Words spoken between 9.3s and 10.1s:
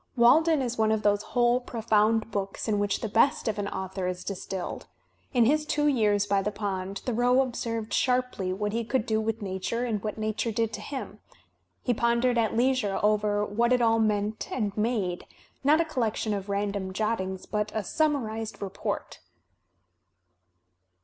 nature and